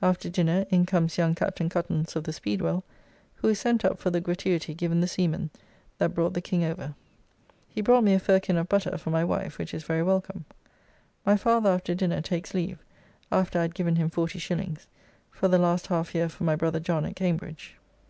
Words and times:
After 0.00 0.30
dinner 0.30 0.64
in 0.70 0.86
comes 0.86 1.18
young 1.18 1.34
Captain 1.34 1.68
Cuttance 1.68 2.16
of 2.16 2.24
the 2.24 2.32
Speedwell, 2.32 2.82
who 3.34 3.48
is 3.48 3.60
sent 3.60 3.84
up 3.84 3.98
for 3.98 4.08
the 4.08 4.22
gratuity 4.22 4.72
given 4.72 5.02
the 5.02 5.06
seamen 5.06 5.50
that 5.98 6.14
brought 6.14 6.32
the 6.32 6.40
King 6.40 6.64
over. 6.64 6.94
He 7.68 7.82
brought 7.82 8.02
me 8.02 8.14
a 8.14 8.18
firkin 8.18 8.56
of 8.56 8.70
butter 8.70 8.96
for 8.96 9.10
my 9.10 9.22
wife, 9.22 9.58
which 9.58 9.74
is 9.74 9.84
very 9.84 10.02
welcome. 10.02 10.46
My 11.26 11.36
father, 11.36 11.68
after 11.68 11.94
dinner, 11.94 12.22
takes 12.22 12.54
leave, 12.54 12.78
after 13.30 13.58
I 13.58 13.62
had 13.62 13.74
given 13.74 13.96
him 13.96 14.08
40s. 14.08 14.86
for 15.30 15.46
the 15.46 15.58
last 15.58 15.88
half 15.88 16.14
year 16.14 16.30
for 16.30 16.44
my 16.44 16.56
brother 16.56 16.80
John 16.80 17.04
at 17.04 17.14
Cambridge. 17.14 17.76